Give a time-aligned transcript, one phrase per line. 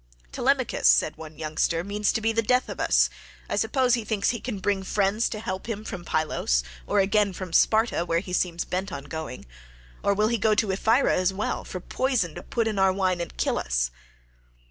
[0.31, 3.07] "Telemachus," said one youngster, "means to be the death of us;
[3.47, 7.33] I suppose he thinks he can bring friends to help him from Pylos, or again
[7.33, 9.45] from Sparta, where he seems bent on going.
[10.01, 13.21] Or will he go to Ephyra as well, for poison to put in our wine
[13.21, 13.91] and kill us?"